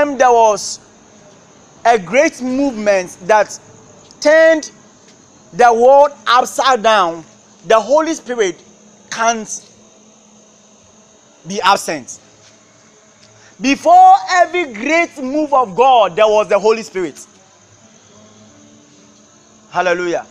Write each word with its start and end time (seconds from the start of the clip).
time 0.00 0.18
there 0.18 0.32
was 0.32 0.80
a 1.84 1.98
great 1.98 2.40
movement 2.42 3.16
that 3.22 3.58
turned 4.20 4.70
the 5.52 5.72
world 5.72 6.12
upside 6.26 6.82
down, 6.82 7.24
the 7.66 7.78
Holy 7.78 8.14
Spirit 8.14 8.62
can't 9.10 9.66
be 11.46 11.60
absent. 11.60 12.20
Before 13.60 14.14
every 14.30 14.72
great 14.72 15.18
move 15.18 15.52
of 15.52 15.76
God, 15.76 16.16
there 16.16 16.26
was 16.26 16.48
the 16.48 16.58
Holy 16.58 16.82
Spirit. 16.82 17.26
Hallelujah. 19.70 20.26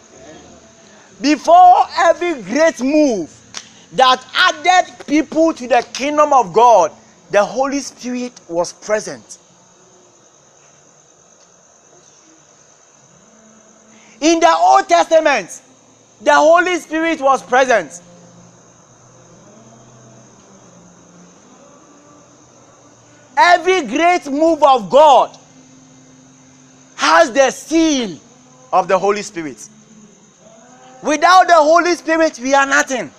Before 1.22 1.86
every 1.98 2.42
great 2.42 2.82
move 2.82 3.36
that 3.94 4.26
added 4.36 5.06
people 5.06 5.54
to 5.54 5.68
the 5.68 5.86
kingdom 5.94 6.34
of 6.34 6.54
God, 6.54 6.92
the 7.30 7.44
Holy 7.44 7.80
Spirit 7.80 8.40
was 8.48 8.74
present. 8.74 9.38
In 14.30 14.40
the 14.40 14.56
Old 14.56 14.88
Testament, 14.88 15.60
the 16.22 16.36
Holy 16.36 16.76
Spirit 16.76 17.20
was 17.20 17.42
present. 17.42 18.00
Every 23.36 23.88
great 23.88 24.28
move 24.28 24.62
of 24.62 24.88
God 24.92 25.36
has 26.96 27.32
the 27.32 27.50
seal 27.50 28.20
of 28.72 28.88
the 28.88 29.00
Holy 29.00 29.24
Spirit. 29.24 29.68
Without 31.02 31.48
the 31.48 31.56
Holy 31.56 31.96
Spirit, 31.96 32.38
we 32.38 32.54
are 32.54 32.68
nothing. 32.68 33.10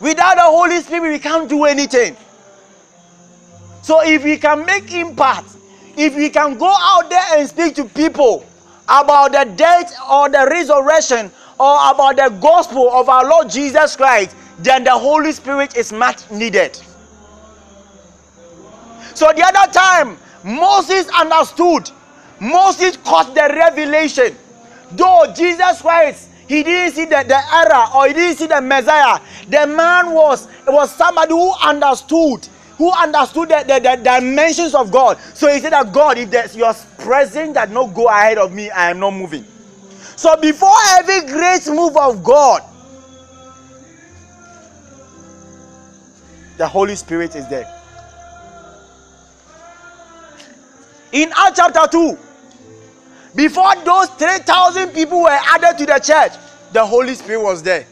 Without 0.00 0.34
the 0.34 0.42
Holy 0.42 0.80
Spirit, 0.80 1.12
we 1.12 1.20
can't 1.20 1.48
do 1.48 1.66
anything. 1.66 2.16
So, 3.82 4.02
if 4.02 4.24
we 4.24 4.38
can 4.38 4.66
make 4.66 4.92
impact, 4.92 5.50
if 5.96 6.16
we 6.16 6.30
can 6.30 6.58
go 6.58 6.74
out 6.76 7.08
there 7.08 7.38
and 7.38 7.48
speak 7.48 7.76
to 7.76 7.84
people 7.84 8.44
about 8.84 9.32
the 9.32 9.44
death 9.56 9.94
or 10.10 10.28
the 10.28 10.46
resurrection 10.50 11.30
or 11.58 11.90
about 11.90 12.16
the 12.16 12.28
gospel 12.40 12.90
of 12.90 13.08
our 13.08 13.28
Lord 13.28 13.50
Jesus 13.50 13.96
Christ, 13.96 14.36
then 14.58 14.84
the 14.84 14.90
Holy 14.90 15.32
Spirit 15.32 15.76
is 15.76 15.92
much 15.92 16.30
needed. 16.30 16.78
So, 19.14 19.32
the 19.32 19.44
other 19.44 19.72
time, 19.72 20.18
Moses 20.42 21.08
understood, 21.08 21.90
Moses 22.40 22.96
caught 22.98 23.34
the 23.34 23.48
revelation. 23.54 24.36
Though 24.92 25.32
Jesus 25.34 25.80
Christ 25.80 26.28
he 26.46 26.62
didn't 26.62 26.94
see 26.94 27.04
the, 27.04 27.24
the 27.26 27.40
error 27.54 27.86
or 27.94 28.08
he 28.08 28.12
didn't 28.14 28.36
see 28.36 28.46
the 28.46 28.60
Messiah. 28.60 29.20
The 29.48 29.66
man 29.66 30.12
was 30.12 30.48
was 30.66 30.94
somebody 30.94 31.32
who 31.32 31.52
understood, 31.62 32.46
who 32.76 32.90
understood 32.92 33.48
the, 33.48 33.64
the, 33.66 33.80
the 33.80 34.02
dimensions 34.02 34.74
of 34.74 34.90
God. 34.90 35.18
So 35.34 35.52
he 35.52 35.60
said 35.60 35.72
that 35.72 35.92
God, 35.92 36.18
if 36.18 36.30
there's 36.30 36.56
your 36.56 36.74
presence 36.98 37.54
that 37.54 37.70
not 37.70 37.94
go 37.94 38.08
ahead 38.08 38.38
of 38.38 38.52
me, 38.52 38.70
I 38.70 38.90
am 38.90 39.00
not 39.00 39.12
moving. 39.12 39.44
So 40.16 40.36
before 40.36 40.74
every 40.98 41.26
great 41.26 41.66
move 41.68 41.96
of 41.96 42.22
God, 42.22 42.62
the 46.56 46.66
Holy 46.66 46.96
Spirit 46.96 47.34
is 47.34 47.48
there. 47.48 47.70
In 51.12 51.30
Acts 51.36 51.56
chapter 51.56 51.86
2, 51.90 52.18
before 53.34 53.74
those 53.84 54.08
3,000 54.10 54.90
people 54.90 55.22
were 55.22 55.28
added 55.30 55.78
to 55.78 55.86
the 55.86 55.98
church, 55.98 56.32
the 56.72 56.84
Holy 56.84 57.14
Spirit 57.14 57.42
was 57.42 57.62
there. 57.62 57.86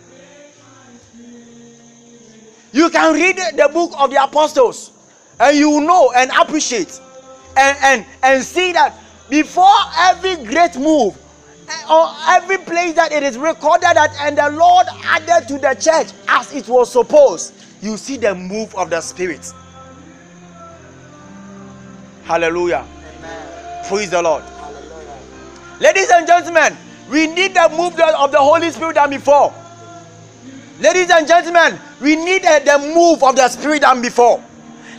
You 2.73 2.89
can 2.91 3.15
read 3.15 3.37
the 3.37 3.69
book 3.73 3.93
of 3.99 4.11
the 4.11 4.23
apostles 4.23 4.91
and 5.39 5.57
you 5.57 5.81
know 5.81 6.13
and 6.13 6.31
appreciate 6.31 7.01
and, 7.57 7.77
and, 7.83 8.07
and 8.23 8.43
see 8.43 8.73
that 8.73 8.95
before 9.29 9.75
every 9.99 10.37
great 10.45 10.77
move 10.77 11.17
eh, 11.69 11.93
or 11.93 12.09
every 12.29 12.59
place 12.59 12.95
that 12.95 13.13
it 13.13 13.23
is 13.23 13.37
recorded 13.37 13.83
that 13.83 14.15
and 14.21 14.39
the 14.39 14.51
Lord 14.51 14.87
added 15.05 15.49
to 15.49 15.59
the 15.59 15.75
church 15.75 16.13
as 16.29 16.53
it 16.55 16.69
was 16.69 16.91
supposed, 16.91 17.55
you 17.83 17.97
see 17.97 18.17
the 18.17 18.35
move 18.35 18.75
of 18.75 18.91
the 18.91 19.01
Spirit. 19.01 19.53
Hallelujah. 22.25 22.87
Amen. 23.19 23.85
Praise 23.89 24.11
the 24.11 24.23
Lord. 24.23 24.45
Ladies 25.81 26.11
and 26.11 26.27
gentlemen, 26.27 26.77
we 27.11 27.27
need 27.27 27.55
the 27.55 27.69
move 27.77 27.99
of 27.99 28.31
the 28.31 28.39
Holy 28.39 28.71
Spirit 28.71 28.95
than 28.95 29.11
before. 29.11 29.53
Ladies 30.81 31.11
and 31.11 31.27
gentlemen, 31.27 31.79
we 32.03 32.17
need 32.17 32.43
the 32.43 32.93
move 32.95 33.23
of 33.23 33.37
the 33.37 33.49
Spirit 33.49 33.83
than 33.83 34.03
before. 34.03 34.43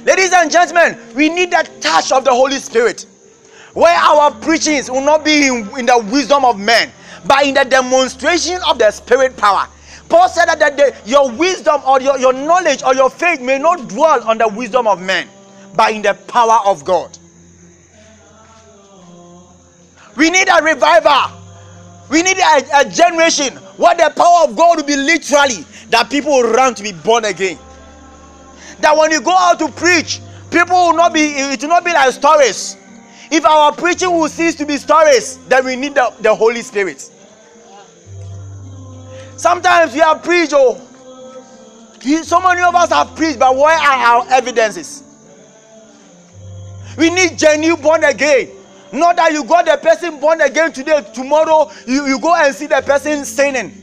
Ladies 0.05 0.33
and 0.33 0.49
gentlemen, 0.51 0.97
we 1.15 1.29
need 1.29 1.51
the 1.51 1.69
touch 1.79 2.11
of 2.11 2.23
the 2.23 2.31
Holy 2.31 2.57
Spirit. 2.57 3.05
Where 3.73 3.95
our 3.95 4.31
preachings 4.31 4.89
will 4.89 5.01
not 5.01 5.25
be 5.25 5.47
in, 5.47 5.69
in 5.77 5.85
the 5.85 5.97
wisdom 6.11 6.45
of 6.45 6.59
men, 6.59 6.91
but 7.25 7.45
in 7.45 7.55
the 7.55 7.63
demonstration 7.63 8.59
of 8.67 8.77
the 8.79 8.91
Spirit 8.91 9.35
power. 9.37 9.67
Paul 10.09 10.29
said 10.29 10.45
that 10.45 10.77
the, 10.77 10.95
your 11.05 11.31
wisdom 11.31 11.81
or 11.87 11.99
your, 11.99 12.17
your 12.19 12.33
knowledge 12.33 12.83
or 12.83 12.93
your 12.93 13.09
faith 13.09 13.41
may 13.41 13.57
not 13.57 13.87
dwell 13.89 14.23
on 14.23 14.37
the 14.37 14.47
wisdom 14.47 14.87
of 14.87 15.01
men, 15.01 15.27
but 15.75 15.91
in 15.91 16.01
the 16.01 16.13
power 16.27 16.59
of 16.65 16.85
God. 16.85 17.17
We 20.15 20.29
need 20.29 20.47
a 20.47 20.63
revival. 20.63 21.42
We 22.09 22.21
need 22.21 22.37
a, 22.37 22.81
a 22.81 22.89
generation 22.89 23.55
where 23.77 23.95
the 23.95 24.13
power 24.15 24.49
of 24.49 24.55
God 24.55 24.77
will 24.77 24.83
be 24.83 24.95
literally 24.95 25.65
that 25.89 26.09
people 26.09 26.31
will 26.31 26.51
run 26.51 26.75
to 26.75 26.83
be 26.83 26.91
born 26.91 27.25
again. 27.25 27.57
That 28.81 28.95
when 28.97 29.11
you 29.11 29.21
go 29.21 29.31
out 29.31 29.59
to 29.59 29.69
preach, 29.69 30.19
people 30.51 30.75
will 30.75 30.95
not 30.95 31.13
be, 31.13 31.21
it 31.21 31.61
will 31.61 31.69
not 31.69 31.85
be 31.85 31.93
like 31.93 32.11
stories. 32.13 32.77
If 33.31 33.45
our 33.45 33.71
preaching 33.71 34.11
will 34.11 34.29
cease 34.29 34.55
to 34.55 34.65
be 34.65 34.77
stories, 34.77 35.37
then 35.47 35.65
we 35.65 35.75
need 35.75 35.95
the, 35.95 36.13
the 36.19 36.35
Holy 36.35 36.61
Spirit. 36.61 37.09
Sometimes 39.37 39.93
we 39.93 39.99
have 39.99 40.21
preached, 40.23 40.53
oh, 40.55 40.79
so 42.23 42.39
many 42.41 42.61
of 42.61 42.75
us 42.75 42.89
have 42.89 43.15
preached, 43.15 43.39
but 43.39 43.55
where 43.55 43.77
are 43.77 44.21
our 44.21 44.27
evidences? 44.29 45.03
We 46.97 47.09
need 47.09 47.37
genuine 47.37 47.81
born 47.81 48.03
again. 48.03 48.51
Not 48.93 49.15
that 49.15 49.33
you 49.33 49.43
got 49.43 49.65
the 49.65 49.75
person 49.75 50.19
born 50.19 50.39
again 50.41 50.71
today, 50.71 51.03
tomorrow 51.15 51.71
you, 51.87 52.05
you 52.05 52.19
go 52.19 52.35
and 52.35 52.53
see 52.53 52.67
the 52.67 52.79
person 52.85 53.25
sinning. 53.25 53.81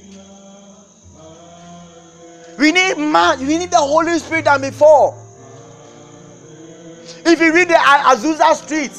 We 2.56 2.70
need 2.70 2.96
man, 2.96 3.44
we 3.44 3.58
need 3.58 3.72
the 3.72 3.78
Holy 3.78 4.16
Spirit 4.20 4.44
than 4.44 4.60
before. 4.60 5.20
If 7.26 7.40
you 7.40 7.52
read 7.52 7.68
the 7.68 7.74
Azusa 7.74 8.54
Street, 8.54 8.92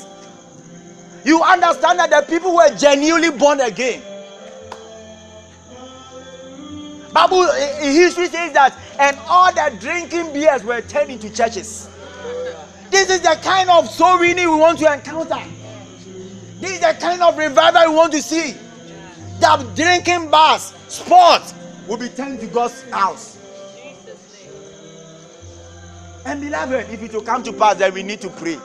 you 1.23 1.41
understand 1.41 1.99
that 1.99 2.09
the 2.09 2.25
people 2.29 2.55
were 2.55 2.75
genuinely 2.75 3.31
born 3.31 3.61
again. 3.61 4.01
Bible 7.13 7.49
history 7.79 8.27
says 8.27 8.51
that, 8.51 8.77
and 8.99 9.17
all 9.27 9.53
the 9.53 9.77
drinking 9.79 10.33
beers 10.33 10.63
were 10.63 10.81
turned 10.81 11.11
into 11.11 11.29
churches. 11.29 11.87
This 12.89 13.09
is 13.09 13.21
the 13.21 13.39
kind 13.41 13.69
of 13.69 13.89
soul 13.89 14.19
winning 14.19 14.49
we 14.49 14.55
want 14.55 14.79
to 14.79 14.91
encounter. 14.91 15.39
This 16.61 16.73
is 16.73 16.79
the 16.79 16.95
kind 16.99 17.21
of 17.23 17.37
revival 17.37 17.89
we 17.89 17.95
want 17.95 18.13
to 18.13 18.21
see. 18.21 18.55
That 19.39 19.75
drinking 19.75 20.29
bars, 20.29 20.73
sports 20.87 21.55
will 21.87 21.97
be 21.97 22.07
turned 22.07 22.39
to 22.41 22.47
God's 22.47 22.83
house. 22.91 23.37
And 26.23 26.39
beloved, 26.39 26.91
if 26.91 27.01
it 27.01 27.13
will 27.13 27.23
come 27.23 27.41
to 27.43 27.51
pass, 27.51 27.77
then 27.77 27.93
we 27.93 28.03
need 28.03 28.21
to 28.21 28.29
pray. 28.29 28.59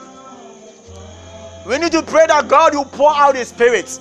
We 1.65 1.79
need 1.79 1.91
to 1.91 2.03
pray 2.03 2.27
that 2.27 2.47
God 2.47 2.75
will 2.75 2.85
pour 2.85 3.13
out 3.13 3.35
His 3.35 3.47
Spirit. 3.47 3.99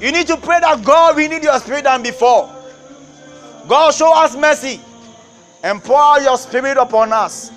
You 0.00 0.12
need 0.12 0.28
to 0.28 0.36
pray 0.36 0.60
that 0.60 0.84
God, 0.84 1.16
we 1.16 1.26
need 1.26 1.42
your 1.42 1.58
Spirit 1.58 1.84
than 1.84 2.02
before. 2.02 2.48
God, 3.66 3.92
show 3.92 4.14
us 4.14 4.36
mercy 4.36 4.80
and 5.64 5.82
pour 5.82 5.98
out 5.98 6.22
your 6.22 6.38
Spirit 6.38 6.76
upon 6.76 7.12
us. 7.12 7.50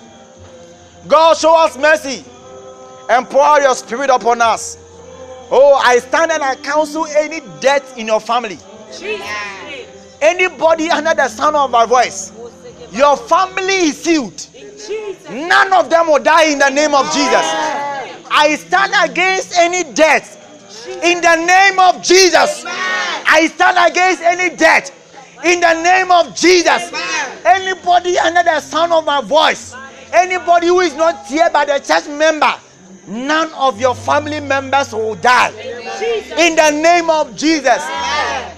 God, 1.06 1.36
show 1.36 1.56
us 1.56 1.78
mercy 1.78 2.24
and 3.08 3.30
pour 3.30 3.44
out 3.44 3.62
your 3.62 3.76
Spirit 3.76 4.10
upon 4.10 4.42
us. 4.42 4.76
Oh, 5.50 5.80
I 5.82 5.98
stand 5.98 6.30
and 6.32 6.42
I 6.42 6.56
counsel 6.56 7.06
any 7.06 7.40
death 7.60 7.96
in 7.96 8.06
your 8.06 8.20
family. 8.20 8.58
Jesus. 8.96 9.26
Anybody 10.20 10.90
under 10.90 11.14
the 11.14 11.28
sound 11.28 11.56
of 11.56 11.70
my 11.70 11.86
voice, 11.86 12.32
your 12.90 13.16
family 13.16 13.88
is 13.88 14.04
healed. 14.04 14.46
None 15.30 15.72
of 15.72 15.88
them 15.90 16.08
will 16.08 16.22
die 16.22 16.50
in 16.52 16.58
the 16.58 16.68
name 16.70 16.94
of 16.94 17.06
Jesus. 17.12 17.46
I 18.30 18.56
stand 18.58 18.92
against 19.10 19.56
any 19.56 19.84
death 19.94 20.36
in 21.02 21.20
the 21.20 21.36
name 21.36 21.78
of 21.78 22.02
Jesus. 22.02 22.64
I 22.66 23.50
stand 23.54 23.90
against 23.90 24.22
any 24.22 24.56
death 24.56 24.90
in 25.44 25.60
the 25.60 25.82
name 25.82 26.10
of 26.10 26.34
Jesus. 26.34 26.92
Anybody 27.44 28.18
under 28.18 28.42
the 28.42 28.60
sound 28.60 28.92
of 28.92 29.04
my 29.04 29.20
voice, 29.20 29.74
anybody 30.12 30.66
who 30.66 30.80
is 30.80 30.94
not 30.94 31.26
here 31.26 31.48
by 31.50 31.64
the 31.64 31.78
church 31.78 32.08
member, 32.08 32.52
none 33.08 33.52
of 33.54 33.80
your 33.80 33.94
family 33.94 34.40
members 34.40 34.92
will 34.92 35.14
die. 35.14 35.50
In 36.38 36.54
the 36.54 36.70
name 36.70 37.10
of 37.10 37.34
Jesus. 37.34 37.82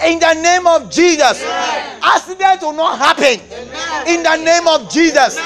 In 0.05 0.19
the 0.19 0.35
name 0.35 0.67
of 0.67 0.91
Jesus. 0.91 1.45
Accident 2.03 2.63
will 2.63 2.73
not 2.73 2.99
happen. 2.99 3.41
In 4.09 4.23
the 4.23 4.37
name 4.37 4.67
of 4.67 4.91
Jesus. 4.91 5.39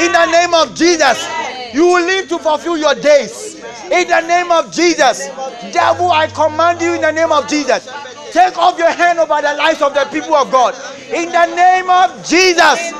In 0.00 0.12
the 0.12 0.26
name 0.26 0.54
of 0.54 0.74
Jesus. 0.74 1.26
You 1.74 1.86
will 1.86 2.04
live 2.06 2.28
to 2.28 2.38
fulfill 2.38 2.78
your 2.78 2.94
days. 2.94 3.56
In 3.90 4.06
the 4.08 4.20
name 4.20 4.50
of 4.52 4.72
Jesus. 4.72 5.28
Devil, 5.72 6.10
I 6.10 6.28
command 6.28 6.80
you 6.80 6.94
in 6.94 7.00
the 7.00 7.10
name 7.10 7.32
of 7.32 7.48
Jesus. 7.48 7.88
Take 8.30 8.56
off 8.56 8.78
your 8.78 8.90
hand 8.90 9.18
over 9.18 9.40
the 9.42 9.54
lives 9.54 9.82
of 9.82 9.94
the 9.94 10.04
people 10.10 10.34
of 10.34 10.50
God. 10.50 10.74
In 11.12 11.30
the 11.30 11.46
name 11.54 11.90
of 11.90 12.24
Jesus. 12.24 12.92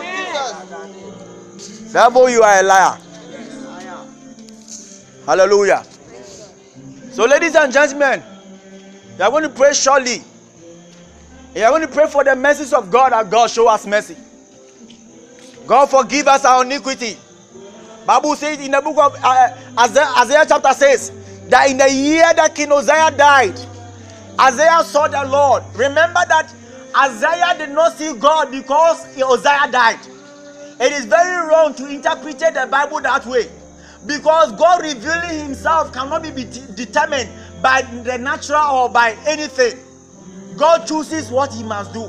Devil, 1.92 2.28
you 2.28 2.42
are 2.42 2.60
a 2.60 2.62
liar. 2.62 2.98
Hallelujah. 5.26 5.82
So, 7.12 7.24
ladies 7.24 7.54
and 7.54 7.72
gentlemen, 7.72 8.22
you 9.16 9.24
are 9.24 9.30
going 9.30 9.44
to 9.44 9.48
pray 9.48 9.72
shortly. 9.72 10.22
You 11.54 11.62
are 11.62 11.70
going 11.70 11.82
to 11.82 11.88
pray 11.88 12.08
for 12.08 12.24
the 12.24 12.36
mercies 12.36 12.74
of 12.74 12.90
God 12.90 13.12
that 13.12 13.30
God 13.30 13.48
show 13.48 13.68
us 13.68 13.86
mercy. 13.86 14.16
God 15.66 15.86
forgive 15.86 16.28
us 16.28 16.44
our 16.44 16.62
iniquity. 16.62 17.16
Bible 18.04 18.36
says 18.36 18.60
in 18.60 18.72
the 18.72 18.82
book 18.82 18.98
of 18.98 19.16
uh, 19.22 19.56
Isaiah, 19.80 20.12
Isaiah 20.18 20.44
chapter 20.46 20.74
says 20.74 21.10
that 21.48 21.70
in 21.70 21.78
the 21.78 21.90
year 21.90 22.34
that 22.34 22.54
King 22.54 22.72
Uzziah 22.72 23.10
died, 23.16 23.58
Isaiah 24.38 24.84
saw 24.84 25.08
the 25.08 25.24
Lord. 25.24 25.62
Remember 25.74 26.20
that 26.28 26.52
Isaiah 26.94 27.56
did 27.56 27.70
not 27.74 27.96
see 27.96 28.12
God 28.14 28.50
because 28.50 29.06
Uzziah 29.16 29.70
died. 29.70 30.00
It 30.80 30.92
is 30.92 31.06
very 31.06 31.48
wrong 31.48 31.72
to 31.76 31.88
interpret 31.88 32.40
the 32.40 32.68
Bible 32.70 33.00
that 33.00 33.24
way 33.24 33.48
because 34.06 34.52
God 34.52 34.82
revealing 34.82 35.40
Himself 35.46 35.92
cannot 35.92 36.22
be 36.22 36.30
determined 36.74 37.30
by 37.62 37.82
the 37.82 38.18
natural 38.18 38.62
or 38.76 38.88
by 38.90 39.16
anything. 39.26 39.78
God 40.56 40.86
chooses 40.86 41.30
what 41.30 41.52
He 41.52 41.62
must 41.62 41.92
do. 41.92 42.08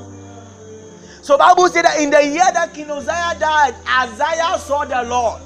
So 1.21 1.38
Bible 1.38 1.68
said 1.69 1.86
that 1.86 2.00
in 2.00 2.12
the 2.12 2.24
year 2.24 2.45
that 2.53 2.74
King 2.74 2.92
Uzziah 2.92 3.38
died, 3.39 3.75
Isaiah 3.88 4.59
saw 4.59 4.86
the 4.86 5.03
Lord. 5.09 5.42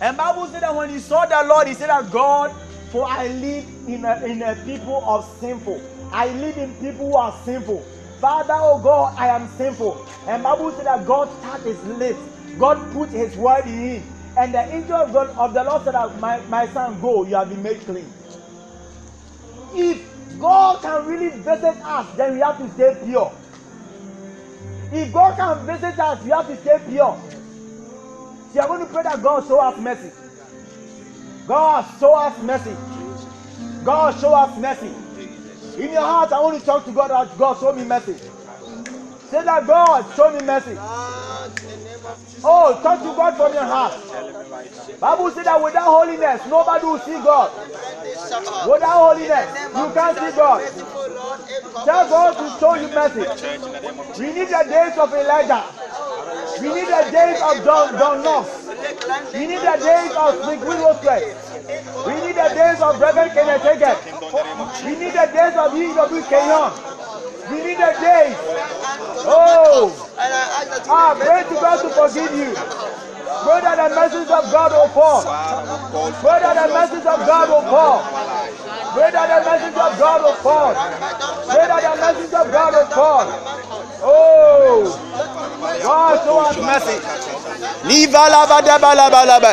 And 0.00 0.16
Bible 0.16 0.46
said 0.48 0.62
that 0.62 0.74
when 0.74 0.90
he 0.90 0.98
saw 0.98 1.24
the 1.24 1.48
Lord, 1.48 1.66
he 1.68 1.74
said 1.74 1.88
that 1.88 2.10
God, 2.10 2.54
for 2.90 3.06
I 3.06 3.28
live 3.28 3.64
in 3.88 4.04
a, 4.04 4.22
in 4.26 4.42
a 4.42 4.54
people 4.66 5.02
of 5.06 5.24
sinful. 5.40 5.80
I 6.12 6.28
live 6.28 6.58
in 6.58 6.74
people 6.74 7.08
who 7.08 7.16
are 7.16 7.32
sinful. 7.44 7.80
Father, 8.20 8.54
oh 8.56 8.78
God, 8.82 9.14
I 9.18 9.28
am 9.28 9.48
sinful. 9.56 10.06
And 10.26 10.42
Bible 10.42 10.70
said 10.72 10.86
that 10.86 11.06
God 11.06 11.30
touched 11.42 11.64
his 11.64 11.82
lips. 11.84 12.20
God 12.58 12.92
put 12.92 13.10
his 13.10 13.36
word 13.36 13.64
in 13.66 14.00
him. 14.00 14.15
And 14.36 14.52
the 14.52 14.60
angel 14.74 14.96
of 14.96 15.12
God 15.12 15.30
of 15.30 15.54
the 15.54 15.64
Lord 15.64 15.82
said 15.84 15.94
my, 16.20 16.40
my 16.48 16.66
son, 16.68 17.00
go, 17.00 17.24
you 17.24 17.36
have 17.36 17.48
been 17.48 17.62
made 17.62 17.80
clean. 17.80 18.10
If 19.72 20.38
God 20.38 20.82
can 20.82 21.06
really 21.06 21.30
visit 21.30 21.76
us, 21.84 22.16
then 22.16 22.34
we 22.34 22.40
have 22.40 22.58
to 22.58 22.68
stay 22.70 22.96
pure. 23.04 23.32
If 24.92 25.12
God 25.12 25.36
can 25.36 25.66
visit 25.66 25.98
us, 25.98 26.22
we 26.22 26.30
have 26.30 26.46
to 26.48 26.56
stay 26.58 26.78
pure. 26.88 27.18
So 28.52 28.60
are 28.62 28.68
going 28.68 28.86
to 28.86 28.86
pray 28.86 29.02
that 29.02 29.22
God 29.22 29.46
show 29.46 29.60
us 29.60 29.78
mercy. 29.78 30.10
God 31.46 31.84
show 32.00 32.14
us 32.14 32.42
mercy. 32.42 32.74
God 33.84 34.18
show 34.18 34.34
us 34.34 34.58
mercy. 34.58 34.92
In 35.76 35.92
your 35.92 36.00
heart, 36.00 36.32
I 36.32 36.40
want 36.40 36.58
to 36.58 36.64
talk 36.64 36.84
to 36.86 36.92
God 36.92 37.10
that 37.10 37.36
God 37.36 37.58
show 37.58 37.72
me 37.72 37.84
mercy. 37.84 38.14
Say 39.30 39.44
that 39.44 39.66
God 39.66 40.06
show 40.14 40.30
me 40.30 40.40
mercy. 40.44 40.76
Oh, 42.44 42.74
talk 42.74 43.02
to 43.02 43.12
God 43.16 43.36
from 43.36 43.52
your 43.52 43.64
heart. 43.64 43.92
Bible 45.00 45.30
says 45.30 45.44
that 45.44 45.60
without 45.62 45.90
holiness, 45.90 46.46
nobody 46.46 46.84
will 46.84 46.98
see 46.98 47.18
God. 47.22 47.50
Without 48.68 48.98
holiness, 49.02 49.48
you 49.76 49.90
can't 49.92 50.16
see 50.18 50.36
God. 50.36 50.60
Tell 51.84 52.08
God 52.08 52.32
to 52.38 52.50
show 52.58 52.74
you 52.74 52.88
mercy. 52.88 53.24
We 54.18 54.32
need 54.32 54.48
the 54.48 54.64
days 54.68 54.96
of 54.98 55.12
Elijah. 55.12 55.64
We 56.60 56.68
need 56.72 56.88
the 56.88 57.08
days 57.10 57.40
of 57.42 57.64
John, 57.64 57.98
John 57.98 58.22
Knox. 58.22 58.66
We 59.34 59.46
need 59.46 59.60
the 59.60 59.76
days 59.76 60.12
of 60.16 60.46
Big 60.46 60.60
Willow 60.60 60.94
We 62.06 62.14
need 62.20 62.36
the 62.36 62.48
days 62.54 62.80
of 62.80 63.00
Reverend 63.00 63.32
Kenneth 63.32 63.62
Hagin. 63.62 63.96
We 64.84 64.94
need 64.96 65.12
the 65.12 65.26
days 65.32 65.56
of 65.56 65.74
E.W. 65.74 66.22
Kenyon. 66.22 66.72
We 67.50 67.58
need 67.62 67.78
the 67.78 67.92
days. 68.00 68.36
Oh, 69.28 69.55
ah, 70.88 71.14
pray 71.18 71.42
to 71.44 71.54
God 71.60 71.82
to 71.82 71.88
forgive 71.90 72.32
you. 72.34 72.54
Pray 73.44 73.60
that 73.60 73.76
the 73.76 73.94
message 73.94 74.30
of 74.30 74.44
God 74.50 74.70
will 74.72 74.88
fall. 74.94 75.22
Pray 76.22 76.38
that 76.40 76.54
the 76.56 76.72
message 76.72 77.06
of 77.06 77.18
God 77.26 77.48
will 77.50 77.62
fall. 77.70 78.00
Pray 78.94 79.10
that 79.10 79.26
the 79.28 79.40
message 79.50 79.76
of 79.76 79.92
God 79.98 80.18
will 80.22 80.38
fall. 80.42 80.72
Pray 80.74 81.66
that 81.66 81.82
the 81.82 81.94
message 82.00 82.34
of 82.34 82.46
God 82.52 82.70
will 82.74 82.90
fall. 82.94 83.26
Oh, 84.02 84.86
God 85.82 86.14
show 86.24 86.38
us 86.40 86.56
mercy. 86.58 86.96
Liva 87.86 88.24
lava 88.30 88.62
daba 88.62 88.94
laba 88.94 89.22
laba. 89.26 89.52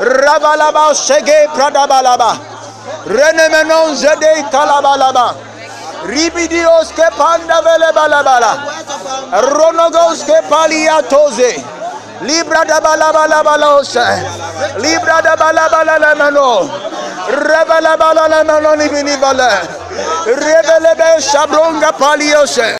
Rava 0.00 0.52
laba 0.58 0.94
shege 0.94 1.46
pradaba 1.54 2.02
laba. 2.02 2.30
Renemenon 3.06 3.94
zede 3.94 4.42
kalaba 4.50 4.96
laba. 4.96 5.53
Ribidios 6.06 6.92
ke 6.92 7.08
panda 7.16 7.60
vele 7.62 7.90
balabala. 7.96 8.52
Ronogos 9.52 10.24
ke 10.24 10.38
paliatoze. 10.48 11.52
Libra 12.22 12.64
da 12.64 12.80
balabalabalosa. 12.80 14.06
Libra 14.80 15.20
da 15.22 15.36
balabalalamano. 15.36 16.70
Rebalabalalamano 17.28 18.76
libinivala. 18.76 19.50
Rebelebe 20.26 21.20
shabronga 21.20 21.92
paliose. 21.92 22.68